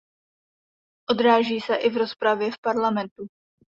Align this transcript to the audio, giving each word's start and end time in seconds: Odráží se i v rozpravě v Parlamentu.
Odráží 1.09 1.61
se 1.61 1.75
i 1.75 1.89
v 1.89 1.97
rozpravě 1.97 2.51
v 2.51 2.57
Parlamentu. 2.63 3.27